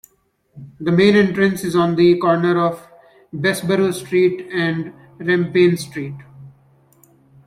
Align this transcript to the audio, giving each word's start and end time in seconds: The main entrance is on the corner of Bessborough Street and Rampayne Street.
The 0.79 0.91
main 0.91 1.15
entrance 1.15 1.63
is 1.63 1.75
on 1.75 1.95
the 1.95 2.17
corner 2.17 2.57
of 2.59 2.87
Bessborough 3.31 3.91
Street 3.91 4.49
and 4.51 4.93
Rampayne 5.19 5.77
Street. 5.77 6.15